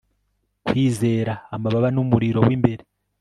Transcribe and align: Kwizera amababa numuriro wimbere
Kwizera 0.65 1.33
amababa 1.55 1.87
numuriro 1.93 2.39
wimbere 2.47 2.83